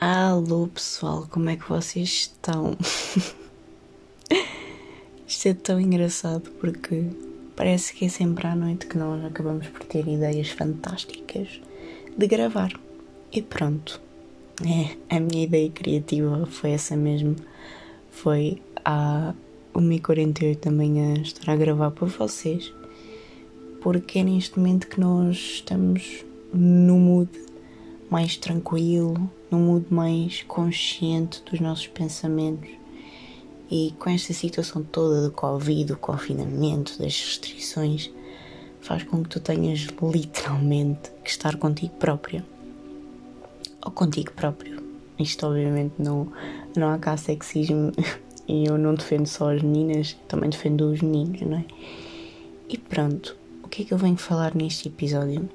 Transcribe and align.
Alô 0.00 0.68
pessoal, 0.68 1.26
como 1.28 1.50
é 1.50 1.56
que 1.56 1.68
vocês 1.68 2.08
estão? 2.08 2.76
Isto 5.26 5.48
é 5.48 5.54
tão 5.54 5.80
engraçado 5.80 6.52
porque 6.60 7.06
parece 7.56 7.92
que 7.92 8.04
é 8.04 8.08
sempre 8.08 8.46
à 8.46 8.54
noite 8.54 8.86
que 8.86 8.96
nós 8.96 9.24
acabamos 9.24 9.66
por 9.66 9.82
ter 9.82 10.06
ideias 10.06 10.50
fantásticas 10.50 11.60
de 12.16 12.26
gravar. 12.28 12.70
E 13.32 13.42
pronto, 13.42 14.00
é, 14.64 15.16
a 15.16 15.18
minha 15.18 15.42
ideia 15.42 15.68
criativa 15.68 16.46
foi 16.46 16.70
essa 16.70 16.96
mesmo. 16.96 17.34
Foi 18.08 18.62
à 18.84 19.34
1h48 19.74 20.60
da 20.60 20.70
manhã 20.70 21.14
estar 21.14 21.50
a 21.50 21.56
gravar 21.56 21.90
para 21.90 22.06
vocês, 22.06 22.72
porque 23.80 24.20
é 24.20 24.22
neste 24.22 24.60
momento 24.60 24.86
que 24.86 25.00
nós 25.00 25.36
estamos 25.36 26.24
no 26.54 27.00
mood 27.00 27.30
mais 28.10 28.36
tranquilo, 28.36 29.30
num 29.50 29.60
mood 29.60 29.86
mais 29.90 30.42
consciente 30.42 31.42
dos 31.50 31.60
nossos 31.60 31.86
pensamentos. 31.86 32.70
E 33.70 33.94
com 33.98 34.08
esta 34.08 34.32
situação 34.32 34.82
toda 34.82 35.22
do 35.22 35.30
Covid, 35.30 35.84
do 35.84 35.96
confinamento, 35.96 36.98
das 36.98 37.20
restrições, 37.20 38.10
faz 38.80 39.02
com 39.02 39.22
que 39.22 39.28
tu 39.28 39.40
tenhas 39.40 39.86
literalmente 40.02 41.10
que 41.22 41.30
estar 41.30 41.56
contigo 41.56 41.94
própria. 41.94 42.44
Ou 43.84 43.92
contigo 43.92 44.32
próprio. 44.32 44.82
Isto 45.18 45.46
obviamente 45.46 45.94
não, 45.98 46.32
não 46.76 46.90
há 46.90 46.98
cá 46.98 47.16
sexismo 47.16 47.92
e 48.48 48.64
eu 48.66 48.78
não 48.78 48.94
defendo 48.94 49.26
só 49.26 49.52
as 49.52 49.62
meninas, 49.62 50.16
também 50.26 50.48
defendo 50.48 50.90
os 50.90 51.02
meninos, 51.02 51.40
não 51.42 51.58
é? 51.58 51.64
E 52.68 52.78
pronto, 52.78 53.36
o 53.62 53.68
que 53.68 53.82
é 53.82 53.84
que 53.84 53.92
eu 53.92 53.98
venho 53.98 54.16
falar 54.16 54.54
neste 54.54 54.88
episódio? 54.88 55.48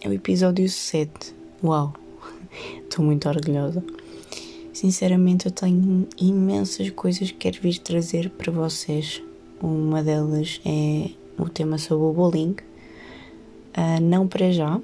É 0.00 0.08
o 0.08 0.12
episódio 0.12 0.68
7. 0.68 1.41
Uau! 1.64 1.92
Estou 2.82 3.04
muito 3.04 3.28
orgulhosa. 3.28 3.84
Sinceramente, 4.72 5.46
eu 5.46 5.52
tenho 5.52 6.08
imensas 6.18 6.90
coisas 6.90 7.30
que 7.30 7.38
quero 7.38 7.60
vir 7.62 7.78
trazer 7.78 8.30
para 8.30 8.50
vocês. 8.50 9.22
Uma 9.62 10.02
delas 10.02 10.60
é 10.64 11.10
o 11.38 11.48
tema 11.48 11.78
sobre 11.78 12.04
o 12.04 12.12
bullying. 12.12 12.56
Uh, 13.76 14.00
não 14.02 14.26
para 14.26 14.50
já, 14.50 14.80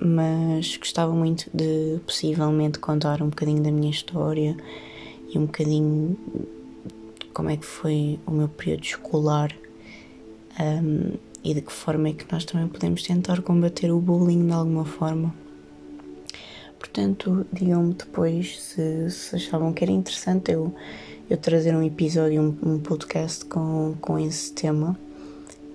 mas 0.00 0.76
gostava 0.76 1.14
muito 1.14 1.48
de 1.54 2.00
possivelmente 2.04 2.80
contar 2.80 3.22
um 3.22 3.28
bocadinho 3.28 3.62
da 3.62 3.70
minha 3.70 3.90
história 3.90 4.56
e 5.32 5.38
um 5.38 5.46
bocadinho 5.46 6.18
como 7.32 7.50
é 7.50 7.56
que 7.56 7.64
foi 7.64 8.18
o 8.26 8.32
meu 8.32 8.48
período 8.48 8.82
escolar 8.82 9.56
um, 10.60 11.12
e 11.44 11.54
de 11.54 11.60
que 11.60 11.72
forma 11.72 12.08
é 12.08 12.12
que 12.12 12.24
nós 12.32 12.44
também 12.44 12.66
podemos 12.66 13.04
tentar 13.04 13.40
combater 13.42 13.92
o 13.92 14.00
bullying 14.00 14.44
de 14.44 14.52
alguma 14.52 14.84
forma. 14.84 15.43
Portanto, 16.94 17.44
digam-me 17.52 17.92
depois 17.92 18.62
se, 18.62 19.10
se, 19.10 19.34
achavam 19.34 19.72
que 19.72 19.82
era 19.82 19.90
interessante 19.90 20.52
eu, 20.52 20.72
eu 21.28 21.36
trazer 21.36 21.74
um 21.74 21.82
episódio, 21.82 22.40
um, 22.40 22.74
um, 22.74 22.78
podcast 22.78 23.44
com, 23.46 23.96
com 24.00 24.16
esse 24.16 24.52
tema 24.52 24.96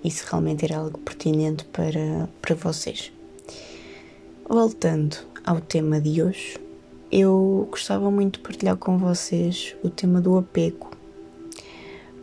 e 0.02 0.10
se 0.10 0.24
realmente 0.26 0.64
era 0.64 0.78
algo 0.78 0.96
pertinente 0.96 1.66
para, 1.66 2.26
para 2.40 2.54
vocês. 2.54 3.12
Voltando 4.48 5.18
ao 5.44 5.60
tema 5.60 6.00
de 6.00 6.22
hoje, 6.22 6.58
eu 7.12 7.68
gostava 7.70 8.10
muito 8.10 8.38
de 8.38 8.42
partilhar 8.42 8.78
com 8.78 8.96
vocês 8.96 9.76
o 9.84 9.90
tema 9.90 10.22
do 10.22 10.38
apego, 10.38 10.90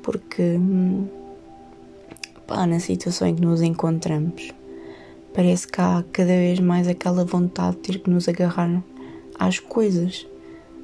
porque 0.01 0.41
hum, 0.41 1.07
pá, 2.47 2.65
na 2.65 2.79
situação 2.79 3.27
em 3.27 3.35
que 3.35 3.41
nos 3.43 3.61
encontramos 3.61 4.56
Parece 5.37 5.67
que 5.67 5.79
há 5.79 6.03
cada 6.11 6.31
vez 6.31 6.59
mais 6.59 6.87
aquela 6.87 7.23
vontade 7.23 7.75
de 7.75 7.81
ter 7.83 7.99
que 7.99 8.09
nos 8.09 8.27
agarrar 8.27 8.83
às 9.37 9.59
coisas, 9.59 10.25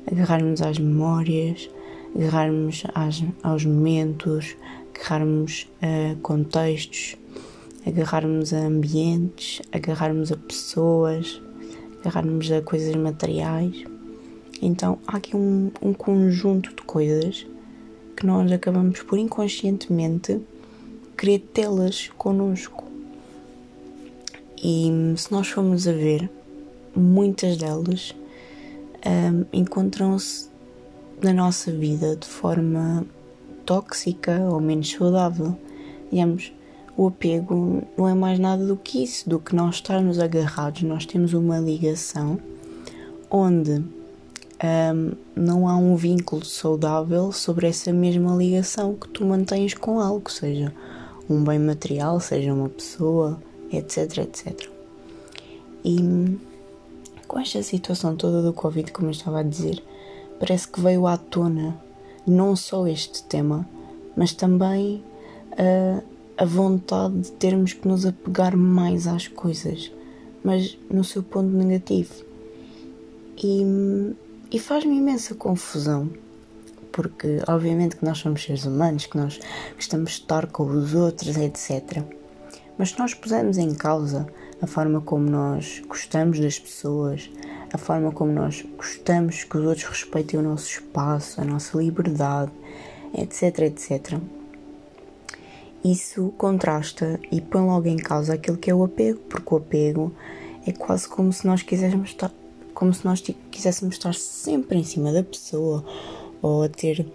agarrarmos 0.05 0.61
às 0.61 0.77
memórias, 0.77 1.67
agarrarmos 2.15 2.83
às, 2.93 3.23
aos 3.41 3.65
momentos, 3.65 4.55
agarrarmos 4.93 5.67
a 5.81 6.15
contextos, 6.21 7.17
agarrarmos 7.83 8.53
a 8.53 8.59
ambientes, 8.59 9.59
agarrarmos 9.71 10.31
a 10.31 10.37
pessoas, 10.37 11.41
agarrarmos 12.01 12.51
a 12.51 12.61
coisas 12.61 12.95
materiais. 12.95 13.83
Então 14.61 14.99
há 15.07 15.17
aqui 15.17 15.35
um, 15.35 15.71
um 15.81 15.93
conjunto 15.93 16.75
de 16.75 16.83
coisas 16.83 17.47
que 18.15 18.23
nós 18.23 18.51
acabamos 18.51 19.01
por 19.01 19.17
inconscientemente 19.17 20.39
querer 21.17 21.39
tê-las 21.39 22.09
connosco. 22.19 22.82
E 24.65 24.89
se 25.17 25.29
nós 25.29 25.49
formos 25.49 25.89
a 25.89 25.91
ver, 25.91 26.29
muitas 26.95 27.57
delas 27.57 28.15
um, 29.05 29.43
encontram-se 29.51 30.47
na 31.21 31.33
nossa 31.33 31.69
vida 31.69 32.15
de 32.15 32.25
forma 32.25 33.05
tóxica 33.65 34.39
ou 34.49 34.61
menos 34.61 34.89
saudável. 34.89 35.57
Digamos, 36.09 36.53
o 36.95 37.07
apego 37.07 37.83
não 37.97 38.07
é 38.07 38.13
mais 38.13 38.39
nada 38.39 38.65
do 38.65 38.77
que 38.77 39.03
isso, 39.03 39.29
do 39.29 39.37
que 39.37 39.53
nós 39.53 39.75
estarmos 39.75 40.17
agarrados. 40.17 40.83
Nós 40.83 41.05
temos 41.05 41.33
uma 41.33 41.59
ligação 41.59 42.39
onde 43.29 43.83
um, 44.63 45.11
não 45.35 45.67
há 45.67 45.75
um 45.75 45.97
vínculo 45.97 46.45
saudável 46.45 47.33
sobre 47.33 47.67
essa 47.67 47.91
mesma 47.91 48.33
ligação 48.33 48.95
que 48.95 49.09
tu 49.09 49.25
mantens 49.25 49.73
com 49.73 49.99
algo, 49.99 50.31
seja 50.31 50.73
um 51.29 51.43
bem 51.43 51.59
material, 51.59 52.21
seja 52.21 52.53
uma 52.53 52.69
pessoa, 52.69 53.41
etc, 53.71 54.17
etc. 54.19 54.69
E 55.83 56.37
com 57.27 57.39
esta 57.39 57.63
situação 57.63 58.15
toda 58.15 58.41
do 58.41 58.53
Covid, 58.53 58.91
como 58.91 59.07
eu 59.07 59.11
estava 59.11 59.39
a 59.39 59.43
dizer, 59.43 59.83
parece 60.39 60.67
que 60.67 60.79
veio 60.79 61.07
à 61.07 61.17
tona 61.17 61.75
não 62.25 62.55
só 62.55 62.87
este 62.87 63.23
tema, 63.23 63.67
mas 64.15 64.33
também 64.33 65.03
a, 65.57 66.43
a 66.43 66.45
vontade 66.45 67.19
de 67.19 67.31
termos 67.31 67.73
que 67.73 67.87
nos 67.87 68.05
apegar 68.05 68.55
mais 68.55 69.07
às 69.07 69.27
coisas, 69.27 69.91
mas 70.43 70.77
no 70.89 71.03
seu 71.03 71.23
ponto 71.23 71.49
negativo. 71.49 72.13
E, 73.43 73.63
e 74.51 74.59
faz-me 74.59 74.95
imensa 74.95 75.35
confusão, 75.35 76.09
porque 76.91 77.39
obviamente 77.47 77.95
que 77.95 78.05
nós 78.05 78.19
somos 78.19 78.43
seres 78.43 78.65
humanos, 78.65 79.05
que 79.05 79.17
nós 79.17 79.39
gostamos 79.75 80.11
de 80.11 80.17
estar 80.19 80.47
com 80.47 80.65
os 80.65 80.93
outros, 80.93 81.35
etc. 81.35 82.03
Mas 82.77 82.89
se 82.89 82.99
nós 82.99 83.13
pusermos 83.13 83.57
em 83.57 83.73
causa 83.73 84.27
a 84.61 84.67
forma 84.67 85.01
como 85.01 85.29
nós 85.29 85.81
gostamos 85.87 86.39
das 86.39 86.57
pessoas, 86.57 87.29
a 87.71 87.77
forma 87.77 88.11
como 88.11 88.31
nós 88.31 88.65
gostamos 88.77 89.43
que 89.43 89.57
os 89.57 89.65
outros 89.65 89.85
respeitem 89.85 90.39
o 90.39 90.43
nosso 90.43 90.67
espaço, 90.67 91.41
a 91.41 91.43
nossa 91.43 91.77
liberdade, 91.77 92.51
etc, 93.13 93.59
etc. 93.59 94.19
Isso 95.83 96.33
contrasta 96.37 97.19
e 97.31 97.41
põe 97.41 97.61
logo 97.61 97.87
em 97.87 97.97
causa 97.97 98.35
aquilo 98.35 98.57
que 98.57 98.71
é 98.71 98.75
o 98.75 98.83
apego, 98.83 99.19
porque 99.29 99.53
o 99.53 99.57
apego 99.57 100.13
é 100.65 100.71
quase 100.71 101.07
como 101.09 101.33
se 101.33 101.45
nós 101.45 101.61
quiséssemos 101.61 102.09
estar, 102.09 102.31
como 102.73 102.93
se 102.93 103.03
nós 103.03 103.21
quiséssemos 103.51 103.95
estar 103.95 104.13
sempre 104.13 104.77
em 104.77 104.83
cima 104.83 105.11
da 105.11 105.23
pessoa 105.23 105.83
ou 106.41 106.63
a 106.63 106.69
ter 106.69 107.05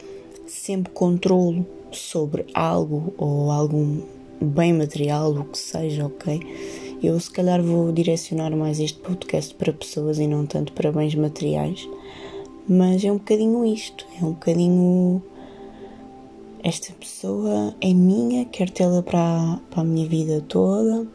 sempre 0.46 0.92
controle 0.92 1.66
sobre 1.90 2.46
algo 2.52 3.14
ou 3.16 3.50
algum 3.50 4.02
bem 4.40 4.72
material, 4.72 5.32
o 5.32 5.44
que 5.44 5.58
seja, 5.58 6.06
ok? 6.06 6.40
Eu 7.02 7.18
se 7.20 7.30
calhar 7.30 7.62
vou 7.62 7.92
direcionar 7.92 8.54
mais 8.56 8.80
este 8.80 8.98
podcast 8.98 9.54
para 9.54 9.72
pessoas 9.72 10.18
e 10.18 10.26
não 10.26 10.46
tanto 10.46 10.72
para 10.72 10.92
bens 10.92 11.14
materiais, 11.14 11.88
mas 12.68 13.04
é 13.04 13.10
um 13.10 13.18
bocadinho 13.18 13.64
isto, 13.64 14.04
é 14.20 14.24
um 14.24 14.32
bocadinho 14.32 15.22
esta 16.62 16.92
pessoa 16.92 17.74
é 17.80 17.94
minha, 17.94 18.44
quero 18.44 18.72
tê-la 18.72 19.02
para, 19.02 19.60
para 19.70 19.80
a 19.80 19.84
minha 19.84 20.06
vida 20.08 20.44
toda 20.48 21.06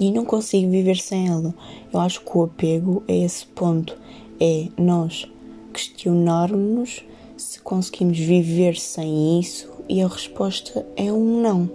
e 0.00 0.10
não 0.10 0.24
consigo 0.24 0.70
viver 0.70 0.96
sem 0.96 1.28
ela. 1.28 1.54
Eu 1.92 2.00
acho 2.00 2.24
que 2.24 2.36
o 2.36 2.44
apego 2.44 3.02
é 3.06 3.18
esse 3.18 3.46
ponto, 3.46 3.96
é 4.40 4.68
nós 4.78 5.30
questionarmos 5.72 7.04
se 7.36 7.60
conseguimos 7.60 8.18
viver 8.18 8.76
sem 8.76 9.40
isso 9.40 9.71
e 9.88 10.02
a 10.02 10.08
resposta 10.08 10.86
é 10.96 11.12
um 11.12 11.40
não. 11.40 11.70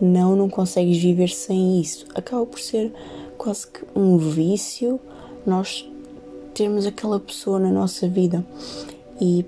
Não, 0.00 0.34
não 0.34 0.48
consegues 0.48 0.98
viver 0.98 1.28
sem 1.28 1.80
isso. 1.80 2.06
Acaba 2.14 2.44
por 2.44 2.58
ser 2.58 2.92
quase 3.38 3.66
que 3.66 3.84
um 3.94 4.16
vício 4.18 5.00
nós 5.46 5.88
termos 6.54 6.86
aquela 6.86 7.18
pessoa 7.20 7.58
na 7.58 7.70
nossa 7.70 8.08
vida. 8.08 8.44
E 9.20 9.44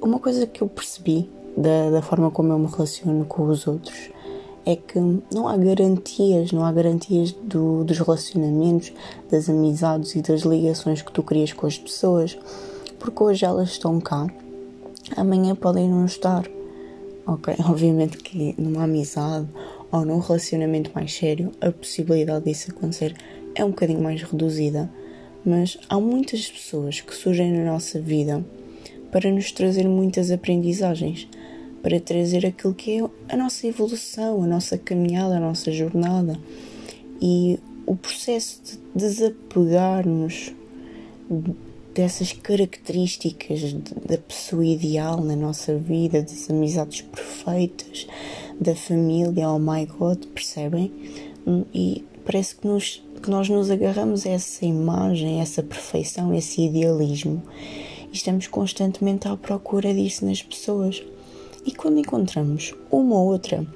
uma 0.00 0.18
coisa 0.18 0.46
que 0.46 0.62
eu 0.62 0.68
percebi 0.68 1.28
da, 1.56 1.90
da 1.90 2.02
forma 2.02 2.30
como 2.30 2.52
eu 2.52 2.58
me 2.58 2.66
relaciono 2.66 3.24
com 3.24 3.48
os 3.48 3.66
outros 3.66 4.10
é 4.66 4.76
que 4.76 4.98
não 5.32 5.46
há 5.46 5.56
garantias, 5.56 6.50
não 6.50 6.64
há 6.64 6.72
garantias 6.72 7.32
do, 7.32 7.84
dos 7.84 7.98
relacionamentos, 7.98 8.92
das 9.30 9.48
amizades 9.48 10.14
e 10.14 10.22
das 10.22 10.40
ligações 10.40 11.02
que 11.02 11.12
tu 11.12 11.22
crias 11.22 11.52
com 11.52 11.66
as 11.66 11.76
pessoas, 11.76 12.38
porque 12.98 13.22
hoje 13.22 13.44
elas 13.44 13.70
estão 13.70 14.00
cá, 14.00 14.26
amanhã 15.16 15.54
podem 15.54 15.88
não 15.88 16.06
estar. 16.06 16.44
Ok, 17.26 17.54
obviamente 17.66 18.18
que 18.18 18.54
numa 18.58 18.84
amizade 18.84 19.48
ou 19.90 20.04
num 20.04 20.18
relacionamento 20.18 20.90
mais 20.94 21.14
sério, 21.14 21.52
a 21.58 21.72
possibilidade 21.72 22.44
disso 22.44 22.70
acontecer 22.70 23.16
é 23.54 23.64
um 23.64 23.70
bocadinho 23.70 24.02
mais 24.02 24.20
reduzida, 24.22 24.90
mas 25.44 25.78
há 25.88 25.98
muitas 25.98 26.50
pessoas 26.50 27.00
que 27.00 27.14
surgem 27.14 27.50
na 27.50 27.64
nossa 27.64 27.98
vida 27.98 28.44
para 29.10 29.30
nos 29.30 29.52
trazer 29.52 29.88
muitas 29.88 30.30
aprendizagens, 30.30 31.26
para 31.82 31.98
trazer 31.98 32.44
aquilo 32.44 32.74
que 32.74 32.98
é 32.98 33.32
a 33.32 33.36
nossa 33.36 33.66
evolução, 33.66 34.42
a 34.42 34.46
nossa 34.46 34.76
caminhada, 34.76 35.36
a 35.36 35.40
nossa 35.40 35.72
jornada. 35.72 36.38
E 37.22 37.58
o 37.86 37.94
processo 37.94 38.60
de 38.64 38.78
desapegar-nos 38.94 40.52
dessas 41.94 42.32
características 42.32 43.72
da 43.72 44.18
pessoa 44.18 44.64
ideal 44.64 45.20
na 45.22 45.36
nossa 45.36 45.76
vida, 45.76 46.22
das 46.22 46.50
amizades 46.50 47.02
perfeitas, 47.02 48.06
da 48.60 48.74
família, 48.74 49.48
oh 49.48 49.58
my 49.58 49.86
god, 49.86 50.26
percebem? 50.26 50.92
E 51.72 52.04
parece 52.24 52.56
que, 52.56 52.66
nos, 52.66 53.02
que 53.22 53.30
nós 53.30 53.48
nos 53.48 53.70
agarramos 53.70 54.26
a 54.26 54.30
essa 54.30 54.64
imagem, 54.64 55.38
a 55.38 55.42
essa 55.42 55.62
perfeição, 55.62 56.30
a 56.30 56.36
esse 56.36 56.62
idealismo 56.62 57.42
e 58.14 58.16
estamos 58.16 58.46
constantemente 58.46 59.26
à 59.26 59.36
procura 59.36 59.92
disso 59.92 60.24
nas 60.24 60.40
pessoas. 60.40 61.02
E 61.66 61.72
quando 61.72 61.98
encontramos 61.98 62.72
uma 62.90 63.16
ou 63.16 63.32
outra 63.32 63.66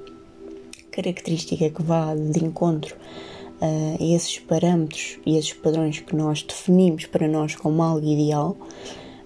característica 0.91 1.69
que 1.69 1.83
vá 1.83 2.15
de 2.15 2.43
encontro 2.43 2.95
uh, 3.61 4.03
esses 4.15 4.39
parâmetros 4.39 5.19
e 5.25 5.37
esses 5.37 5.53
padrões 5.53 5.99
que 5.99 6.15
nós 6.15 6.43
definimos 6.43 7.05
para 7.05 7.27
nós 7.27 7.55
como 7.55 7.81
algo 7.81 8.05
ideal, 8.05 8.57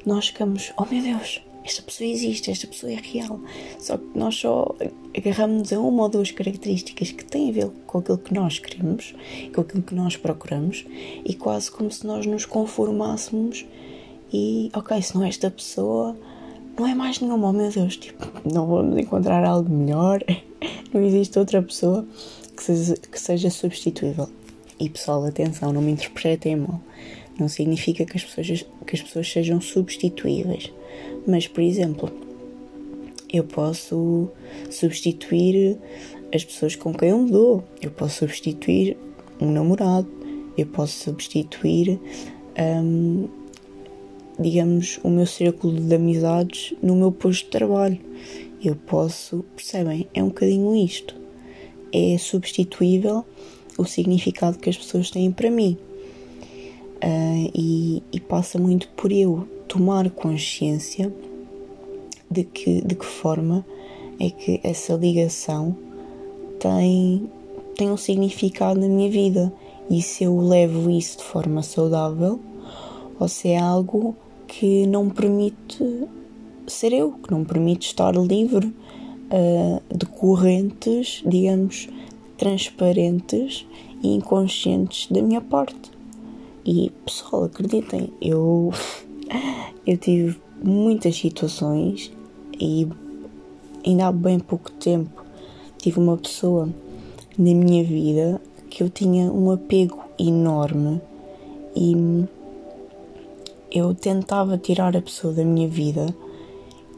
nós 0.06 0.28
ficamos, 0.28 0.74
oh 0.78 0.86
meu 0.86 1.02
Deus, 1.02 1.42
esta 1.64 1.82
pessoa 1.82 2.10
existe, 2.10 2.52
esta 2.52 2.68
pessoa 2.68 2.92
é 2.92 2.96
real. 2.96 3.40
Só 3.80 3.98
que 3.98 4.18
nós 4.18 4.36
só 4.36 4.76
agarramos 5.18 5.72
a 5.72 5.80
uma 5.80 6.04
ou 6.04 6.10
duas 6.10 6.30
características 6.32 7.12
que 7.12 7.24
têm 7.24 7.50
a 7.50 7.54
ver 7.54 7.70
com 7.88 8.00
aquilo 8.00 8.18
que 8.18 8.34
nós 8.34 8.60
queremos, 8.60 9.16
com 9.54 9.62
aquilo 9.62 9.82
que 9.82 9.96
nós 9.96 10.18
procuramos, 10.18 10.86
e 11.24 11.34
quase 11.34 11.72
como 11.72 11.90
se 11.90 12.06
nós 12.06 12.26
nos 12.26 12.46
conformássemos 12.46 13.66
e, 14.34 14.72
ok, 14.74 15.02
se 15.02 15.16
não 15.16 15.24
é 15.24 15.30
esta 15.30 15.50
pessoa, 15.50 16.18
não 16.78 16.88
é 16.88 16.96
mais 16.96 17.20
nenhuma, 17.20 17.50
oh 17.50 17.54
meu 17.54 17.70
Deus, 17.70 17.96
tipo, 17.96 18.26
não 18.52 18.66
vamos 18.66 18.98
encontrar 18.98 19.46
algo 19.46 19.70
melhor, 19.70 20.22
não 20.92 21.02
existe 21.02 21.38
outra 21.38 21.62
pessoa 21.62 22.06
que 22.56 22.64
seja, 22.64 22.96
que 22.96 23.20
seja 23.20 23.50
substituível. 23.50 24.30
E 24.80 24.90
pessoal, 24.90 25.24
atenção, 25.26 25.72
não 25.72 25.82
me 25.82 25.92
interpretem 25.92 26.56
mal. 26.56 26.82
Não 27.40 27.48
significa 27.48 28.06
que 28.06 28.18
as 28.18 28.24
pessoas, 28.24 28.66
que 28.86 28.96
as 28.96 29.02
pessoas 29.02 29.32
sejam 29.32 29.60
substituíveis. 29.62 30.72
Mas, 31.28 31.48
por 31.48 31.62
exemplo, 31.62 32.12
eu 33.32 33.44
posso 33.44 34.30
substituir 34.70 35.78
as 36.34 36.44
pessoas 36.44 36.76
com 36.76 36.94
quem 36.94 37.10
eu 37.10 37.20
me 37.20 37.32
dou. 37.32 37.64
Eu 37.82 37.92
posso 37.92 38.20
substituir 38.20 38.98
um 39.40 39.52
namorado. 39.52 40.08
Eu 40.58 40.68
posso 40.68 41.04
substituir, 41.04 42.00
hum, 42.60 43.28
digamos, 44.40 45.00
o 45.04 45.10
meu 45.10 45.26
círculo 45.26 45.80
de 45.80 45.96
amizades 45.96 46.76
no 46.82 46.96
meu 46.96 47.12
posto 47.12 47.46
de 47.46 47.52
trabalho. 47.52 48.00
Eu 48.64 48.76
posso, 48.76 49.44
percebem? 49.56 50.08
É 50.14 50.22
um 50.22 50.28
bocadinho 50.28 50.76
isto 50.76 51.23
é 51.94 52.18
substituível 52.18 53.24
o 53.78 53.86
significado 53.86 54.58
que 54.58 54.70
as 54.70 54.78
pessoas 54.78 55.12
têm 55.12 55.32
para 55.32 55.50
mim. 55.52 55.78
Uh, 57.04 57.52
e, 57.54 58.04
e, 58.14 58.20
passa 58.20 58.58
muito 58.58 58.88
por 58.90 59.12
eu 59.12 59.46
tomar 59.68 60.10
consciência 60.10 61.14
de 62.32 62.46
que, 62.46 62.82
de 62.82 62.96
que 62.96 63.06
forma 63.06 63.66
é 64.20 64.30
que 64.30 64.62
essa 64.64 64.94
ligação 64.94 65.76
tem, 66.60 67.30
tem 67.76 67.92
um 67.92 67.98
significado 67.98 68.80
na 68.80 68.88
minha 68.88 69.10
vida 69.10 69.52
e 69.90 70.02
se 70.02 70.24
eu 70.24 70.40
levo 70.40 70.90
isso 70.90 71.18
de 71.18 71.26
forma 71.26 71.62
saudável 71.62 72.40
ou 73.20 73.28
se 73.28 73.50
é 73.50 73.60
algo 73.60 74.16
que 74.48 74.88
não 74.88 75.10
permite 75.10 76.08
ser 76.68 76.94
eu, 76.94 77.12
que 77.12 77.32
não 77.32 77.44
permite 77.44 77.88
estar 77.88 78.16
livre 78.16 78.74
uh, 79.32 79.82
de 79.96 80.06
correntes, 80.06 81.24
digamos, 81.26 81.90
transparentes 82.38 83.66
e 84.02 84.16
inconscientes 84.16 85.08
da 85.10 85.22
minha 85.22 85.42
parte. 85.42 85.92
E 86.66 86.92
pessoal, 87.06 87.46
acreditem, 87.46 88.12
eu, 88.22 88.72
eu 89.86 89.98
tive 89.98 90.40
muitas 90.64 91.16
situações 91.16 92.12
e 92.60 92.88
ainda 93.86 94.08
há 94.08 94.12
bem 94.12 94.40
pouco 94.40 94.72
tempo 94.72 95.24
tive 95.78 96.00
uma 96.00 96.16
pessoa 96.16 96.70
na 97.38 97.54
minha 97.54 97.84
vida 97.84 98.42
que 98.70 98.82
eu 98.82 98.90
tinha 98.90 99.30
um 99.32 99.52
apego 99.52 100.00
enorme 100.18 101.02
e 101.76 102.26
eu 103.70 103.94
tentava 103.94 104.58
tirar 104.58 104.96
a 104.96 105.02
pessoa 105.02 105.34
da 105.34 105.44
minha 105.44 105.68
vida 105.68 106.16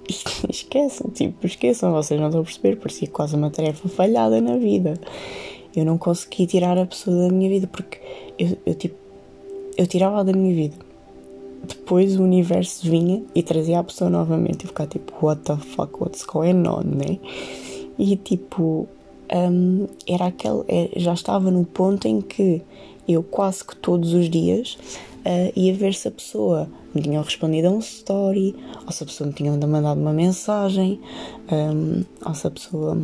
esqueçam, 0.49 1.09
tipo, 1.11 1.45
esqueçam, 1.45 1.91
vocês 1.91 2.19
não 2.19 2.27
estão 2.27 2.41
a 2.41 2.43
perceber, 2.43 2.77
parecia 2.77 3.07
quase 3.07 3.35
uma 3.35 3.49
tarefa 3.49 3.87
falhada 3.89 4.39
na 4.41 4.57
vida. 4.57 4.95
Eu 5.75 5.85
não 5.85 5.97
consegui 5.97 6.47
tirar 6.47 6.77
a 6.77 6.85
pessoa 6.85 7.27
da 7.27 7.33
minha 7.33 7.49
vida 7.49 7.67
porque 7.67 7.99
eu, 8.39 8.57
eu 8.65 8.75
tipo, 8.75 8.95
eu 9.77 9.85
tirava 9.85 10.23
da 10.23 10.31
minha 10.33 10.55
vida. 10.55 10.75
Depois 11.67 12.17
o 12.17 12.23
universo 12.23 12.89
vinha 12.89 13.23
e 13.33 13.41
trazia 13.41 13.79
a 13.79 13.83
pessoa 13.83 14.09
novamente 14.09 14.63
e 14.63 14.67
ficava 14.67 14.89
tipo, 14.89 15.13
what 15.25 15.41
the 15.41 15.57
fuck, 15.57 15.99
what's 15.99 16.23
going 16.23 16.67
on, 16.67 16.83
né? 16.83 17.19
E 17.97 18.15
tipo, 18.15 18.87
um, 19.33 19.87
era 20.07 20.27
aquele, 20.27 20.63
é, 20.67 20.91
já 20.95 21.13
estava 21.13 21.49
no 21.49 21.65
ponto 21.65 22.07
em 22.07 22.21
que 22.21 22.61
eu 23.07 23.23
quase 23.23 23.65
que 23.65 23.75
todos 23.75 24.13
os 24.13 24.29
dias 24.29 24.77
uh, 25.25 25.51
ia 25.55 25.73
ver 25.73 25.93
se 25.93 26.07
a 26.07 26.11
pessoa 26.11 26.69
me 26.95 27.01
tinha 27.01 27.21
respondido 27.21 27.67
a 27.67 27.71
um 27.71 27.79
story, 27.79 28.55
ou 28.85 28.91
se 28.91 29.03
a 29.03 29.05
pessoa 29.05 29.27
me 29.27 29.33
tinha 29.33 29.51
mandado 29.51 29.99
uma 29.99 30.13
mensagem, 30.13 30.99
um, 31.51 32.03
ou 32.25 32.33
se 32.33 32.47
a 32.47 32.51
pessoa 32.51 32.97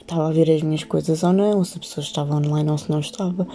estava 0.00 0.28
a 0.28 0.32
ver 0.32 0.50
as 0.50 0.62
minhas 0.62 0.84
coisas 0.84 1.22
ou 1.22 1.32
não, 1.32 1.58
ou 1.58 1.64
se 1.64 1.76
a 1.76 1.80
pessoa 1.80 2.04
estava 2.04 2.36
online 2.36 2.70
ou 2.70 2.78
se 2.78 2.90
não 2.90 3.00
estava. 3.00 3.46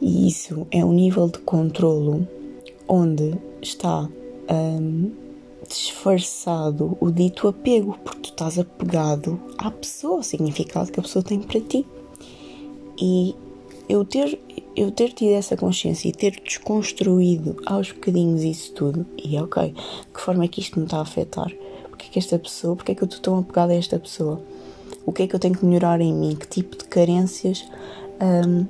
E 0.00 0.28
isso 0.28 0.66
é 0.70 0.84
um 0.84 0.92
nível 0.92 1.28
de 1.28 1.38
controlo 1.38 2.26
onde 2.88 3.34
está 3.62 4.08
um, 4.50 5.10
disfarçado 5.68 6.96
o 7.00 7.10
dito 7.10 7.48
apego, 7.48 7.98
porque 8.04 8.22
tu 8.22 8.30
estás 8.30 8.58
apegado 8.58 9.40
à 9.58 9.70
pessoa, 9.70 10.16
ao 10.16 10.22
significado 10.22 10.90
que 10.90 11.00
a 11.00 11.02
pessoa 11.02 11.22
tem 11.22 11.40
para 11.40 11.60
ti. 11.60 11.86
E 12.98 13.34
eu 13.88 14.04
ter, 14.04 14.38
eu 14.76 14.90
ter 14.90 15.12
tido 15.12 15.32
essa 15.32 15.56
consciência 15.56 16.08
e 16.08 16.12
ter 16.12 16.38
desconstruído 16.44 17.56
aos 17.64 17.90
bocadinhos 17.90 18.42
isso 18.42 18.72
tudo, 18.72 19.06
e 19.16 19.38
ok, 19.38 19.74
que 20.12 20.20
forma 20.20 20.44
é 20.44 20.48
que 20.48 20.60
isto 20.60 20.78
me 20.78 20.84
está 20.84 20.98
a 20.98 21.02
afetar? 21.02 21.50
Porque 21.88 22.06
é 22.06 22.08
que 22.10 22.18
esta 22.18 22.38
pessoa, 22.38 22.76
porque 22.76 22.92
é 22.92 22.94
que 22.94 23.02
eu 23.02 23.06
estou 23.06 23.20
tão 23.20 23.38
apegada 23.38 23.72
a 23.72 23.76
esta 23.76 23.98
pessoa? 23.98 24.40
O 25.06 25.12
que 25.12 25.22
é 25.22 25.26
que 25.26 25.34
eu 25.34 25.40
tenho 25.40 25.56
que 25.56 25.64
melhorar 25.64 26.00
em 26.00 26.12
mim? 26.12 26.36
Que 26.36 26.46
tipo 26.46 26.76
de 26.76 26.84
carências 26.84 27.64
um, 28.20 28.66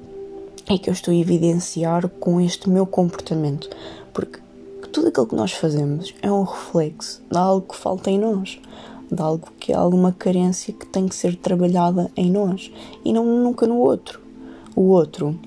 é 0.68 0.78
que 0.78 0.88
eu 0.88 0.92
estou 0.92 1.12
a 1.12 1.16
evidenciar 1.16 2.08
com 2.08 2.40
este 2.40 2.70
meu 2.70 2.86
comportamento? 2.86 3.68
Porque 4.14 4.38
tudo 4.92 5.08
aquilo 5.08 5.26
que 5.26 5.34
nós 5.34 5.52
fazemos 5.52 6.14
é 6.22 6.30
um 6.30 6.44
reflexo 6.44 7.20
de 7.30 7.36
algo 7.36 7.66
que 7.66 7.76
falta 7.76 8.10
em 8.10 8.18
nós, 8.18 8.60
de 9.10 9.20
algo 9.20 9.48
que 9.58 9.72
é 9.72 9.76
alguma 9.76 10.12
carência 10.12 10.72
que 10.72 10.86
tem 10.86 11.08
que 11.08 11.16
ser 11.16 11.36
trabalhada 11.36 12.10
em 12.16 12.30
nós 12.30 12.70
e 13.04 13.12
não 13.12 13.24
nunca 13.24 13.66
no 13.66 13.78
outro 13.78 14.26
o 14.76 14.90
outro 14.90 15.38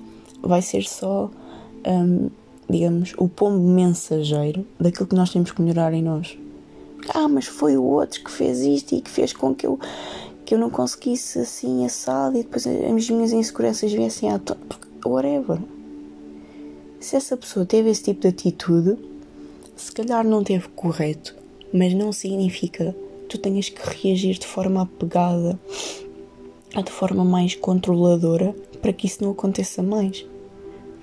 vai 0.41 0.62
ser 0.62 0.84
só, 0.84 1.29
um, 1.86 2.29
digamos, 2.69 3.13
o 3.17 3.27
pombo 3.27 3.60
mensageiro 3.60 4.65
daquilo 4.79 5.08
que 5.08 5.15
nós 5.15 5.31
temos 5.31 5.51
que 5.51 5.62
melhorar 5.62 5.93
em 5.93 6.03
nós. 6.03 6.38
Ah, 7.13 7.27
mas 7.27 7.46
foi 7.46 7.77
o 7.77 7.84
outro 7.84 8.24
que 8.24 8.31
fez 8.31 8.60
isto 8.60 8.96
e 8.96 9.01
que 9.01 9.10
fez 9.10 9.34
com 9.34 9.55
que 9.55 9.65
eu, 9.65 9.79
que 10.46 10.53
eu 10.53 10.60
não 10.60 10.69
conseguisse 10.69 11.39
assim 11.39 11.86
assado 11.86 12.38
e 12.38 12.43
depois 12.43 12.67
as 12.67 13.10
minhas 13.10 13.31
inseguranças 13.31 13.91
viessem 13.91 14.31
à 14.31 14.39
tona. 14.39 14.60
Whatever. 15.05 15.60
Se 17.00 17.15
essa 17.15 17.38
pessoa 17.38 17.65
teve 17.65 17.89
esse 17.89 18.03
tipo 18.03 18.22
de 18.22 18.27
atitude, 18.27 18.98
se 19.75 19.91
calhar 19.93 20.25
não 20.25 20.43
teve 20.43 20.67
correto, 20.69 21.34
mas 21.74 21.93
não 21.93 22.12
significa 22.12 22.93
que 23.22 23.27
tu 23.29 23.38
tenhas 23.38 23.69
que 23.69 23.81
reagir 23.81 24.38
de 24.38 24.46
forma 24.46 24.81
apegada, 24.81 25.58
de 26.75 26.91
forma 26.91 27.24
mais 27.24 27.55
controladora 27.55 28.53
para 28.81 28.93
que 28.93 29.07
isso 29.07 29.24
não 29.24 29.31
aconteça 29.31 29.83
mais. 29.83 30.25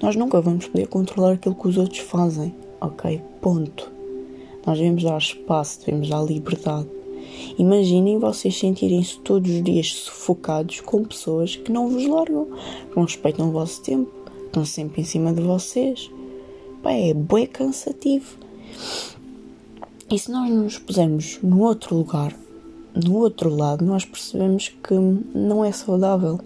Nós 0.02 0.16
nunca 0.16 0.40
vamos 0.40 0.66
poder 0.66 0.88
controlar 0.88 1.32
aquilo 1.32 1.54
que 1.54 1.68
os 1.68 1.76
outros 1.76 2.00
fazem, 2.00 2.54
ok? 2.80 3.20
Ponto. 3.40 3.90
Nós 4.66 4.78
devemos 4.78 5.02
dar 5.02 5.18
espaço, 5.18 5.80
devemos 5.80 6.08
dar 6.08 6.22
liberdade. 6.22 6.88
Imaginem 7.58 8.18
vocês 8.18 8.58
sentirem-se 8.58 9.18
todos 9.20 9.50
os 9.50 9.62
dias 9.62 9.92
sufocados 9.92 10.80
com 10.80 11.04
pessoas 11.04 11.56
que 11.56 11.72
não 11.72 11.88
vos 11.88 12.06
largam, 12.06 12.46
que 12.90 12.96
não 12.96 13.04
respeitam 13.04 13.48
o 13.48 13.52
vosso 13.52 13.82
tempo, 13.82 14.10
estão 14.46 14.64
sempre 14.64 15.02
em 15.02 15.04
cima 15.04 15.32
de 15.32 15.40
vocês. 15.40 16.10
Pá, 16.82 16.92
é 16.92 17.14
bem 17.14 17.46
cansativo. 17.46 18.36
E 20.10 20.18
se 20.18 20.30
nós 20.30 20.50
nos 20.50 20.78
pusermos 20.78 21.38
no 21.42 21.62
outro 21.62 21.96
lugar, 21.96 22.36
no 22.94 23.16
outro 23.16 23.54
lado, 23.54 23.84
nós 23.84 24.04
percebemos 24.04 24.68
que 24.68 24.94
não 24.94 25.64
é 25.64 25.72
saudável. 25.72 26.40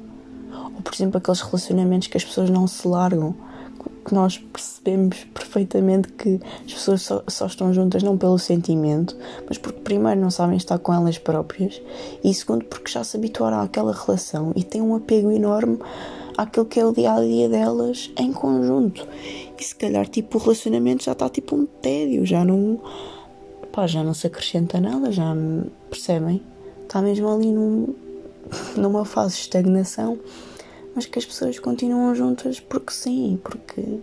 Por 0.80 0.94
exemplo, 0.94 1.18
aqueles 1.18 1.40
relacionamentos 1.40 2.08
que 2.08 2.16
as 2.16 2.25
pessoas 2.25 2.50
não 2.50 2.66
se 2.66 2.87
largam. 2.87 3.34
que 4.04 4.14
nós 4.14 4.38
percebemos 4.38 5.25
perfeitamente 5.34 6.08
que 6.12 6.40
as 6.64 6.72
pessoas 6.72 7.02
só, 7.02 7.22
só, 7.28 7.46
estão 7.46 7.72
juntas 7.72 8.02
não 8.02 8.16
pelo 8.16 8.38
sentimento, 8.38 9.16
mas 9.46 9.58
porque 9.58 9.80
primeiro 9.80 10.20
não 10.20 10.30
sabem 10.30 10.56
estar 10.56 10.78
com 10.78 10.92
elas 10.92 11.18
próprias 11.18 11.80
e 12.25 12.32
segundo 12.32 12.64
porque 12.64 12.90
já 12.90 13.04
se 13.04 13.16
habituaram 13.16 13.60
àquela 13.60 13.92
relação 13.92 14.52
e 14.56 14.64
têm 14.64 14.80
um 14.80 14.94
apego 14.94 15.30
enorme 15.30 15.78
àquilo 16.37 16.64
que 16.64 16.80
é 16.80 16.84
o 16.84 16.92
dia 16.92 17.12
a 17.12 17.20
dia 17.20 17.49
delas 17.49 18.10
em 18.16 18.32
conjunto. 18.32 19.06
E 19.58 19.62
se 19.62 19.75
calhar 19.75 20.08
tipo 20.08 20.38
o 20.38 20.40
relacionamento 20.40 21.04
já 21.04 21.12
está 21.12 21.28
tipo 21.28 21.54
um 21.54 21.66
tédio, 21.66 22.25
já 22.25 22.44
não 22.44 22.80
pá, 23.70 23.87
já 23.87 24.02
não 24.02 24.14
se 24.14 24.26
acrescenta 24.26 24.80
nada, 24.80 25.12
já 25.12 25.34
percebem? 25.88 26.42
Está 26.82 27.00
mesmo 27.02 27.28
ali 27.28 27.52
num, 27.52 27.94
numa 28.76 29.04
fase 29.04 29.37
de 29.37 29.40
estagnação 29.42 30.18
mas 31.00 31.07
que 31.07 31.19
as 31.19 31.25
pessoas 31.25 31.59
continuam 31.59 32.14
juntas 32.14 32.61
porque 32.61 32.92
sim, 32.92 33.40
porque 33.42 34.00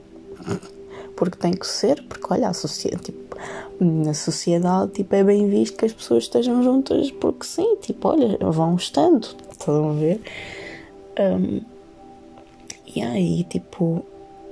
porque 1.15 1.37
tem 1.37 1.51
que 1.51 1.67
ser, 1.67 2.03
porque 2.03 2.25
olha, 2.33 2.49
a 2.49 2.53
sociedade, 2.53 3.03
tipo, 3.03 3.37
na 3.79 4.15
sociedade 4.15 4.93
tipo, 4.93 5.13
é 5.13 5.23
bem 5.23 5.47
visto 5.47 5.77
que 5.77 5.85
as 5.85 5.93
pessoas 5.93 6.23
estejam 6.23 6.63
juntas 6.63 7.11
porque 7.11 7.45
sim, 7.45 7.75
tipo, 7.81 8.07
olha, 8.07 8.35
vão 8.51 8.75
estando, 8.75 9.27
estão 9.51 9.91
a 9.91 9.93
ver? 9.93 10.21
Um, 11.19 11.61
e 12.95 13.03
aí, 13.03 13.43
tipo, 13.43 14.03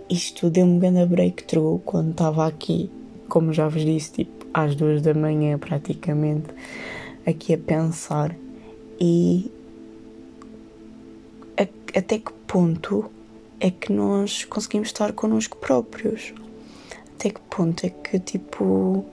isto 0.07 0.47
deu-me 0.51 0.73
um 0.73 0.79
grande 0.79 1.05
breakthrough 1.07 1.79
quando 1.79 2.11
estava 2.11 2.45
aqui, 2.45 2.91
como 3.27 3.53
já 3.53 3.67
vos 3.67 3.83
disse, 3.83 4.11
tipo, 4.11 4.45
às 4.53 4.75
duas 4.75 5.01
da 5.01 5.15
manhã 5.15 5.57
praticamente, 5.57 6.45
aqui 7.25 7.55
a 7.55 7.57
pensar 7.57 8.35
e 9.01 9.51
até 11.97 12.19
que 12.19 12.31
ponto 12.47 13.11
é 13.59 13.69
que 13.71 13.91
nós 13.91 14.43
conseguimos 14.45 14.89
estar 14.89 15.13
connosco 15.13 15.57
próprios? 15.57 16.33
Até 17.15 17.29
que 17.29 17.39
ponto 17.49 17.85
é 17.85 17.89
que, 17.89 18.19
tipo, 18.19 19.05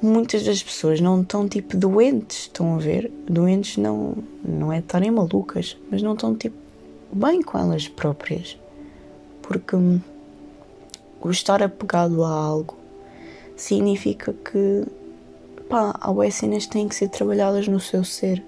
muitas 0.00 0.44
das 0.44 0.62
pessoas 0.62 1.00
não 1.00 1.22
estão, 1.22 1.48
tipo, 1.48 1.76
doentes, 1.76 2.42
estão 2.42 2.76
a 2.76 2.78
ver? 2.78 3.10
Doentes 3.28 3.76
não, 3.76 4.16
não 4.44 4.72
é 4.72 4.78
estarem 4.78 5.10
malucas, 5.10 5.76
mas 5.90 6.02
não 6.02 6.14
estão, 6.14 6.34
tipo, 6.34 6.56
bem 7.12 7.42
com 7.42 7.58
elas 7.58 7.88
próprias. 7.88 8.56
Porque 9.42 9.74
hum, 9.74 10.00
o 11.20 11.30
estar 11.30 11.62
apegado 11.62 12.24
a 12.24 12.30
algo 12.30 12.76
significa 13.56 14.32
que, 14.32 14.84
pá, 15.68 15.98
há 16.00 16.30
cenas 16.30 16.66
que 16.66 16.72
têm 16.72 16.88
que 16.88 16.94
ser 16.94 17.08
trabalhadas 17.08 17.66
no 17.66 17.80
seu 17.80 18.04
ser 18.04 18.42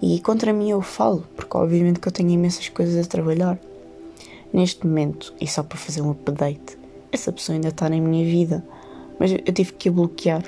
e 0.00 0.20
contra 0.20 0.52
mim 0.52 0.70
eu 0.70 0.80
falo, 0.80 1.26
porque 1.36 1.56
obviamente 1.56 1.98
que 1.98 2.06
eu 2.06 2.12
tenho 2.12 2.30
imensas 2.30 2.68
coisas 2.68 3.04
a 3.04 3.08
trabalhar. 3.08 3.58
Neste 4.52 4.86
momento, 4.86 5.34
e 5.40 5.46
só 5.46 5.62
para 5.62 5.76
fazer 5.76 6.00
um 6.00 6.12
update, 6.12 6.78
essa 7.12 7.32
pessoa 7.32 7.54
ainda 7.54 7.68
está 7.68 7.88
na 7.88 7.98
minha 7.98 8.24
vida, 8.24 8.64
mas 9.18 9.32
eu 9.32 9.52
tive 9.52 9.72
que 9.72 9.88
a 9.88 9.92
bloquear. 9.92 10.42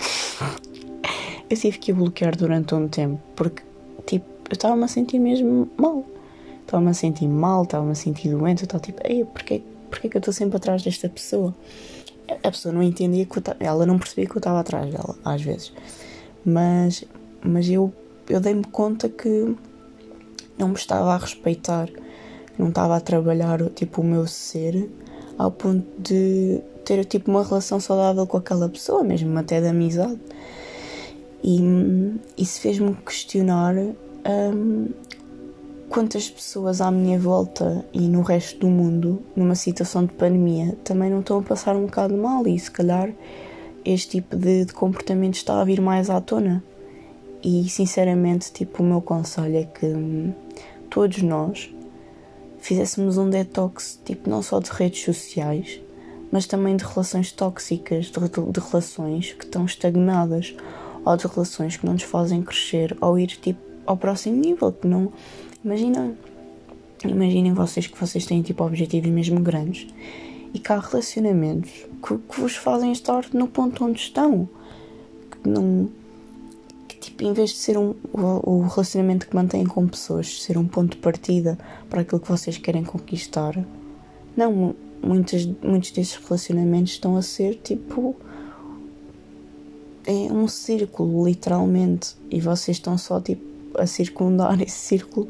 eu 1.50 1.56
tive 1.56 1.78
que 1.78 1.92
a 1.92 1.94
bloquear 1.94 2.36
durante 2.36 2.74
um 2.74 2.88
tempo, 2.88 3.20
porque 3.36 3.62
tipo, 4.06 4.26
eu 4.48 4.54
estava-me 4.54 4.84
a 4.84 4.88
sentir 4.88 5.18
mesmo 5.18 5.68
mal. 5.76 6.04
Estava-me 6.62 6.90
a 6.90 6.94
sentir 6.94 7.26
mal, 7.26 7.64
estava-me 7.64 7.92
a 7.92 7.94
sentir 7.96 8.30
doente, 8.30 8.62
eu 8.62 8.64
estava 8.64 8.82
tipo, 8.82 9.00
ei, 9.04 9.24
porquê, 9.24 9.60
porquê 9.90 10.08
que 10.08 10.16
eu 10.16 10.20
estou 10.20 10.32
sempre 10.32 10.56
atrás 10.56 10.82
desta 10.82 11.08
pessoa? 11.08 11.54
A 12.28 12.50
pessoa 12.50 12.72
não 12.72 12.82
entendia 12.82 13.26
que 13.26 13.36
eu 13.36 13.42
ela 13.58 13.84
não 13.84 13.98
percebia 13.98 14.26
que 14.26 14.36
eu 14.36 14.38
estava 14.38 14.60
atrás 14.60 14.90
dela, 14.90 15.16
às 15.24 15.42
vezes. 15.42 15.72
Mas, 16.44 17.04
mas 17.42 17.68
eu 17.68 17.92
eu 18.30 18.40
dei-me 18.40 18.64
conta 18.64 19.08
que 19.08 19.54
não 20.58 20.68
me 20.68 20.74
estava 20.74 21.14
a 21.14 21.16
respeitar, 21.16 21.88
não 22.58 22.68
estava 22.68 22.96
a 22.96 23.00
trabalhar 23.00 23.68
tipo 23.70 24.00
o 24.00 24.04
meu 24.04 24.26
ser 24.26 24.88
ao 25.36 25.50
ponto 25.50 25.86
de 25.98 26.60
ter 26.84 27.04
tipo 27.04 27.30
uma 27.30 27.42
relação 27.42 27.80
saudável 27.80 28.26
com 28.26 28.36
aquela 28.36 28.68
pessoa, 28.68 29.02
mesmo 29.02 29.38
até 29.38 29.60
de 29.60 29.68
amizade. 29.68 30.18
E 31.42 31.60
isso 32.36 32.60
fez-me 32.60 32.94
questionar 32.94 33.74
um, 33.74 34.88
quantas 35.88 36.28
pessoas 36.28 36.80
à 36.80 36.90
minha 36.90 37.18
volta 37.18 37.84
e 37.92 38.00
no 38.00 38.20
resto 38.22 38.60
do 38.60 38.68
mundo, 38.68 39.22
numa 39.34 39.54
situação 39.54 40.04
de 40.04 40.12
pandemia, 40.12 40.76
também 40.84 41.10
não 41.10 41.20
estão 41.20 41.38
a 41.38 41.42
passar 41.42 41.74
um 41.74 41.86
bocado 41.86 42.16
mal 42.16 42.46
e 42.46 42.58
se 42.58 42.70
calhar 42.70 43.10
este 43.84 44.20
tipo 44.20 44.36
de, 44.36 44.66
de 44.66 44.72
comportamento 44.74 45.34
está 45.34 45.60
a 45.60 45.64
vir 45.64 45.80
mais 45.80 46.10
à 46.10 46.20
tona. 46.20 46.62
E 47.42 47.68
sinceramente, 47.68 48.52
tipo, 48.52 48.82
o 48.82 48.86
meu 48.86 49.00
conselho 49.00 49.56
é 49.56 49.64
que 49.64 49.86
hum, 49.86 50.32
todos 50.90 51.22
nós 51.22 51.72
fizéssemos 52.58 53.16
um 53.16 53.30
detox, 53.30 53.98
tipo, 54.04 54.28
não 54.28 54.42
só 54.42 54.60
de 54.60 54.70
redes 54.70 55.02
sociais, 55.02 55.80
mas 56.30 56.46
também 56.46 56.76
de 56.76 56.84
relações 56.84 57.32
tóxicas, 57.32 58.06
de, 58.06 58.20
de, 58.20 58.60
relações 58.60 59.32
que 59.32 59.44
estão 59.44 59.64
estagnadas, 59.64 60.54
ou 61.04 61.16
de 61.16 61.26
relações 61.26 61.76
que 61.76 61.86
não 61.86 61.94
nos 61.94 62.02
fazem 62.02 62.42
crescer, 62.42 62.96
ou 63.00 63.18
ir 63.18 63.28
tipo 63.28 63.60
ao 63.86 63.96
próximo 63.96 64.36
nível, 64.36 64.70
que 64.70 64.86
não. 64.86 65.10
Imagina, 65.64 66.14
imaginem 67.04 67.54
vocês 67.54 67.86
que 67.86 67.98
vocês 67.98 68.26
têm 68.26 68.42
tipo 68.42 68.62
objetivos 68.64 69.10
mesmo 69.10 69.40
grandes 69.40 69.86
e 70.52 70.58
que 70.58 70.72
há 70.72 70.78
relacionamentos 70.78 71.70
que, 72.06 72.18
que 72.18 72.40
vos 72.40 72.56
fazem 72.56 72.92
estar 72.92 73.24
no 73.32 73.48
ponto 73.48 73.84
onde 73.84 73.98
estão, 73.98 74.48
que 75.30 75.48
não 75.48 75.88
tipo, 77.00 77.24
em 77.24 77.32
vez 77.32 77.50
de 77.50 77.56
ser 77.56 77.78
um, 77.78 77.94
o, 78.12 78.60
relacionamento 78.60 79.26
que 79.26 79.34
mantêm 79.34 79.64
com 79.64 79.88
pessoas, 79.88 80.42
ser 80.42 80.58
um 80.58 80.66
ponto 80.66 80.92
de 80.92 80.98
partida 80.98 81.58
para 81.88 82.02
aquilo 82.02 82.20
que 82.20 82.28
vocês 82.28 82.58
querem 82.58 82.84
conquistar, 82.84 83.58
não, 84.36 84.74
muitos, 85.02 85.46
muitos 85.62 85.90
desses 85.90 86.14
relacionamentos 86.16 86.92
estão 86.92 87.16
a 87.16 87.22
ser 87.22 87.56
tipo. 87.56 88.14
É 90.06 90.32
um 90.32 90.48
círculo, 90.48 91.26
literalmente, 91.26 92.16
e 92.30 92.40
vocês 92.40 92.76
estão 92.78 92.96
só 92.96 93.20
tipo 93.20 93.50
a 93.78 93.86
circundar 93.86 94.60
esse 94.62 94.78
círculo 94.78 95.28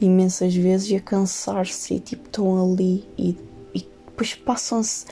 imensas 0.00 0.54
vezes 0.54 0.90
e 0.90 0.96
a 0.96 1.00
cansar-se 1.00 1.94
e 1.94 2.00
tipo 2.00 2.26
estão 2.26 2.72
ali 2.72 3.04
e, 3.18 3.36
e 3.74 3.86
depois 4.06 4.34
passam-se 4.34 5.06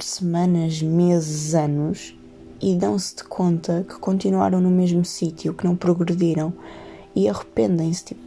semanas, 0.00 0.82
meses, 0.82 1.54
anos 1.54 2.14
e 2.62 2.76
dão-se 2.76 3.16
de 3.16 3.24
conta 3.24 3.84
que 3.88 3.96
continuaram 3.96 4.60
no 4.60 4.70
mesmo 4.70 5.04
sítio, 5.04 5.52
que 5.52 5.64
não 5.64 5.74
progrediram 5.74 6.52
e 7.14 7.28
arrependem-se. 7.28 8.04
Tipo, 8.04 8.22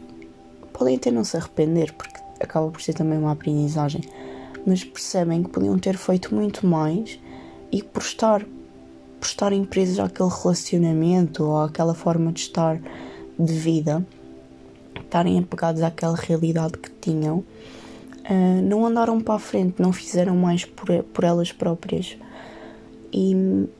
podem 0.74 0.96
até 0.96 1.10
não 1.10 1.24
se 1.24 1.38
arrepender, 1.38 1.94
porque 1.94 2.20
acaba 2.38 2.70
por 2.70 2.82
ser 2.82 2.92
também 2.92 3.18
uma 3.18 3.32
aprendizagem, 3.32 4.02
mas 4.66 4.84
percebem 4.84 5.42
que 5.42 5.48
podiam 5.48 5.78
ter 5.78 5.96
feito 5.96 6.34
muito 6.34 6.66
mais 6.66 7.18
e 7.72 7.82
por 7.82 8.02
estar, 8.02 8.42
por 8.42 9.26
estarem 9.26 9.64
presos 9.64 9.98
àquele 9.98 10.28
relacionamento 10.28 11.42
ou 11.42 11.62
àquela 11.62 11.94
forma 11.94 12.30
de 12.30 12.40
estar 12.40 12.78
de 13.38 13.52
vida, 13.54 14.06
estarem 15.00 15.38
apegados 15.38 15.82
àquela 15.82 16.14
realidade 16.14 16.76
que 16.76 16.90
tinham, 17.00 17.38
uh, 17.38 18.62
não 18.62 18.84
andaram 18.84 19.18
para 19.18 19.36
a 19.36 19.38
frente, 19.38 19.80
não 19.80 19.94
fizeram 19.94 20.36
mais 20.36 20.66
por, 20.66 21.02
por 21.04 21.24
elas 21.24 21.52
próprias 21.52 22.18
e, 23.16 23.34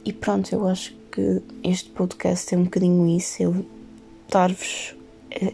e 0.07 0.12
pronto, 0.14 0.50
eu 0.50 0.66
acho 0.66 0.97
que 1.12 1.43
este 1.62 1.90
podcast 1.90 2.55
é 2.55 2.59
um 2.59 2.64
bocadinho 2.64 3.07
isso, 3.07 3.43
eu 3.43 3.66
dar-vos 4.31 4.97
eh, 5.31 5.52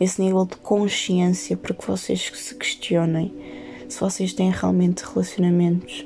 esse 0.00 0.20
nível 0.20 0.44
de 0.44 0.56
consciência 0.56 1.56
para 1.56 1.72
que 1.72 1.86
vocês 1.86 2.32
se 2.34 2.54
questionem 2.56 3.32
se 3.88 4.00
vocês 4.00 4.32
têm 4.32 4.50
realmente 4.50 5.04
relacionamentos 5.04 6.04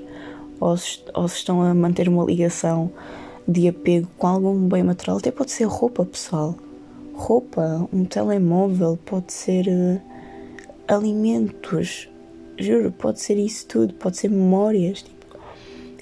ou 0.61 0.77
se, 0.77 1.00
ou 1.15 1.27
se 1.27 1.37
estão 1.37 1.62
a 1.62 1.73
manter 1.73 2.09
uma 2.09 2.25
ligação 2.25 2.91
de 3.47 3.69
apego 3.69 4.09
com 4.19 4.27
algum 4.27 4.69
bem 4.69 4.83
material. 4.83 5.17
Até 5.17 5.31
pode 5.31 5.53
ser 5.53 5.65
roupa, 5.65 6.05
pessoal. 6.05 6.55
Roupa, 7.15 7.88
um 7.91 8.05
telemóvel, 8.05 8.99
pode 9.07 9.33
ser 9.33 9.67
uh, 9.67 10.00
alimentos. 10.87 12.09
Juro, 12.59 12.93
pode 12.93 13.21
ser 13.21 13.38
isso 13.38 13.67
tudo, 13.67 13.95
pode 13.95 14.19
ser 14.19 14.29
memórias. 14.29 15.03
Tipo, 15.03 15.18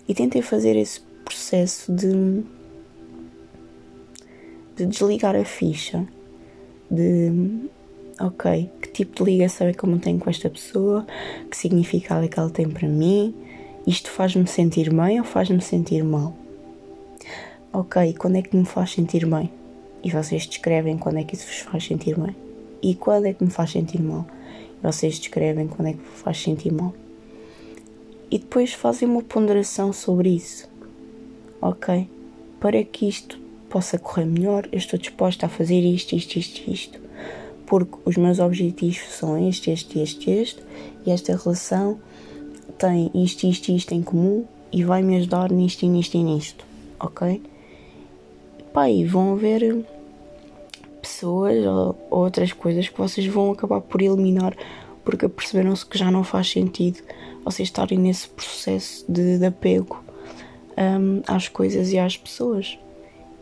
e 0.09 0.15
tentei 0.15 0.43
fazer 0.43 0.77
esse 0.77 1.01
processo 1.25 1.93
de, 1.93 2.43
de 4.77 4.87
desligar 4.87 5.35
a 5.35 5.45
ficha, 5.45 6.07
de 6.91 7.69
ok, 8.21 8.71
que 8.81 8.89
tipo 8.91 9.25
de 9.25 9.31
ligação 9.31 9.67
é 9.67 9.73
que 9.73 9.85
eu 9.85 9.91
mantenho 9.91 10.19
com 10.19 10.31
esta 10.31 10.49
pessoa, 10.49 11.07
que 11.51 11.57
significado 11.57 12.25
é 12.25 12.29
que 12.29 12.39
ela 12.39 12.51
tem 12.51 12.69
para 12.69 12.89
mim, 12.89 13.35
isto 13.87 14.11
faz-me 14.11 14.47
sentir 14.47 14.93
bem 14.93 15.19
ou 15.19 15.25
faz-me 15.25 15.61
sentir 15.61 16.03
mal? 16.03 16.37
Ok, 17.73 18.15
quando 18.15 18.37
é 18.37 18.43
que 18.43 18.57
me 18.57 18.65
faz 18.65 18.93
sentir 18.93 19.27
bem? 19.27 19.51
E 20.03 20.11
vocês 20.11 20.47
descrevem 20.47 20.97
quando 20.97 21.19
é 21.19 21.25
que 21.25 21.35
isso 21.35 21.47
vos 21.47 21.59
faz 21.59 21.85
sentir 21.85 22.19
bem. 22.19 22.35
E 22.83 22.95
quando 22.95 23.27
é 23.27 23.35
que 23.35 23.45
me 23.45 23.51
faz 23.51 23.73
sentir 23.73 24.01
mal? 24.01 24.25
E 24.79 24.87
vocês 24.87 25.19
descrevem 25.19 25.67
quando 25.67 25.89
é 25.89 25.93
que 25.93 25.99
vos 25.99 26.21
faz 26.21 26.41
sentir 26.41 26.73
mal 26.73 26.95
e 28.31 28.39
depois 28.39 28.73
fazem 28.73 29.09
uma 29.09 29.23
ponderação 29.23 29.93
sobre 29.93 30.31
isso. 30.31 30.69
Ok? 31.61 32.09
Para 32.61 32.83
que 32.85 33.09
isto 33.09 33.39
possa 33.69 33.99
correr 33.99 34.25
melhor, 34.25 34.69
eu 34.73 34.79
estou 34.79 34.99
disposta 34.99 35.47
a 35.47 35.49
fazer 35.49 35.81
isto, 35.81 36.15
isto, 36.15 36.37
isto, 36.37 36.71
isto. 36.71 37.01
Porque 37.67 37.97
os 38.05 38.17
meus 38.17 38.39
objetivos 38.39 39.01
são 39.11 39.49
este, 39.49 39.71
este, 39.71 39.99
este, 39.99 40.31
este, 40.31 40.63
e 41.05 41.11
esta 41.11 41.37
relação 41.37 41.99
tem 42.79 43.11
isto, 43.15 43.47
isto 43.47 43.73
isto 43.73 43.93
em 43.93 44.03
comum 44.03 44.45
e 44.73 44.85
vai 44.85 45.03
me 45.03 45.17
ajudar 45.17 45.51
nisto 45.51 45.85
e 45.85 45.89
nisto 45.89 46.17
e 46.17 46.23
nisto, 46.23 46.65
ok? 47.01 47.43
Pá, 48.73 48.91
e 48.91 49.05
vão 49.05 49.33
haver 49.33 49.85
pessoas 51.01 51.65
ou 51.65 51.97
outras 52.11 52.53
coisas 52.53 52.89
que 52.89 52.99
vocês 52.99 53.27
vão 53.27 53.53
acabar 53.53 53.81
por 53.81 54.03
eliminar 54.03 54.55
porque 55.07 55.29
perceberam-se 55.29 55.87
que 55.87 55.97
já 55.97 56.11
não 56.11 56.25
faz 56.25 56.51
sentido 56.51 56.99
vocês 57.45 57.69
estarem 57.69 57.97
nesse 57.97 58.29
processo 58.29 59.05
de, 59.09 59.39
de 59.39 59.47
apego 59.47 60.05
um, 60.77 61.23
às 61.29 61.47
coisas 61.47 61.93
e 61.93 61.99
às 61.99 62.17
pessoas. 62.17 62.77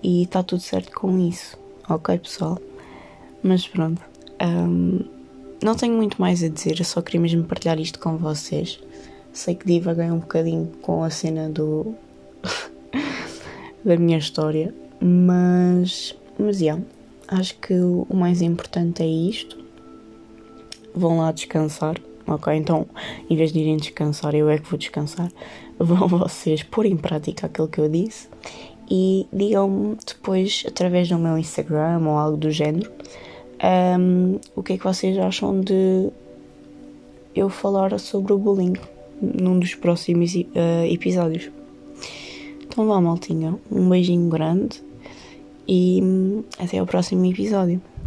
E 0.03 0.25
está 0.25 0.43
tudo 0.43 0.61
certo 0.61 0.93
com 0.93 1.19
isso, 1.19 1.57
ok, 1.89 2.19
pessoal? 2.19 2.59
Mas 3.43 3.67
pronto, 3.67 4.01
um, 4.43 5.01
não 5.63 5.75
tenho 5.75 5.95
muito 5.95 6.21
mais 6.21 6.45
a 6.45 6.49
dizer, 6.49 6.79
eu 6.79 6.85
só 6.85 7.01
queria 7.01 7.23
mesmo 7.23 7.45
partilhar 7.45 7.81
isto 7.81 7.99
com 7.99 8.19
vocês. 8.19 8.79
Sei 9.33 9.55
que 9.55 9.67
divaguei 9.67 10.11
um 10.11 10.19
bocadinho 10.19 10.71
com 10.83 11.03
a 11.03 11.09
cena 11.09 11.49
do. 11.49 11.95
da 13.83 13.97
minha 13.97 14.19
história, 14.19 14.75
mas. 15.01 16.15
Mas, 16.39 16.61
yeah, 16.61 16.83
acho 17.27 17.57
que 17.59 17.73
o 17.73 18.07
mais 18.13 18.43
importante 18.43 19.03
é 19.03 19.07
isto. 19.07 19.64
Vão 20.95 21.19
lá 21.19 21.33
descansar, 21.33 21.97
ok? 22.27 22.55
Então, 22.55 22.87
em 23.29 23.37
vez 23.37 23.53
de 23.53 23.61
irem 23.61 23.77
descansar, 23.77 24.35
eu 24.35 24.49
é 24.49 24.59
que 24.59 24.69
vou 24.69 24.79
descansar. 24.79 25.31
Vão 25.79 26.07
vocês 26.07 26.63
pôr 26.63 26.87
em 26.87 26.97
prática 26.97 27.47
aquilo 27.47 27.67
que 27.67 27.81
eu 27.81 27.89
disse 27.89 28.29
e 28.91 29.27
digam-me 29.33 29.97
depois, 30.07 30.65
através 30.67 31.09
do 31.09 31.19
meu 31.19 31.39
Instagram 31.39 32.01
ou 32.07 32.19
algo 32.19 32.37
do 32.37 32.51
género, 32.51 32.91
um, 33.99 34.39
o 34.55 34.63
que 34.63 34.75
é 34.75 34.79
que 34.79 34.85
vocês 34.85 35.17
acham 35.19 35.61
de 35.61 36.11
eu 37.35 37.49
falar 37.49 37.99
sobre 37.99 38.33
o 38.33 38.39
bullying 38.39 38.75
num 39.21 39.59
dos 39.59 39.75
próximos 39.75 40.35
uh, 40.35 40.85
episódios. 40.89 41.51
Então 42.63 42.87
vá, 42.87 43.01
maltinha. 43.01 43.59
Um 43.71 43.89
beijinho 43.89 44.29
grande 44.29 44.83
e 45.67 46.01
hum, 46.03 46.45
até 46.59 46.79
ao 46.79 46.87
próximo 46.87 47.25
episódio. 47.25 47.81